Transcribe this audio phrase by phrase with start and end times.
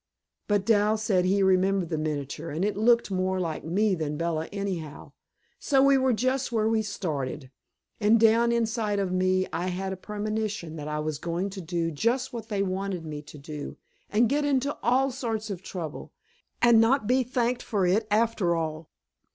[0.47, 4.47] But Dal said he remembered the miniature, and it looked more like me than Bella,
[4.47, 5.11] anyhow.
[5.59, 7.51] So we were just where we started.
[7.99, 11.91] And down inside of me I had a premonition that I was going to do
[11.91, 13.77] just what they wanted me to do,
[14.09, 16.13] and get into all sorts of trouble,
[16.63, 18.89] and not be thanked for it after all.